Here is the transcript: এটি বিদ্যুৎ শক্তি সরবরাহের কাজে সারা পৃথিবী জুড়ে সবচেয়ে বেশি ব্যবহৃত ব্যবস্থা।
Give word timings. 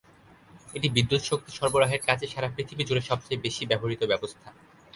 এটি 0.73 0.87
বিদ্যুৎ 0.89 1.21
শক্তি 1.23 1.51
সরবরাহের 1.51 2.01
কাজে 2.07 2.27
সারা 2.27 2.49
পৃথিবী 2.55 2.83
জুড়ে 2.85 3.03
সবচেয়ে 3.09 3.43
বেশি 3.45 3.63
ব্যবহৃত 3.65 4.01
ব্যবস্থা। 4.11 4.47